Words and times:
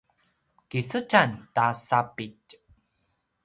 kisedjam 0.69 1.31
ta 1.55 1.65
sapitj 1.85 2.49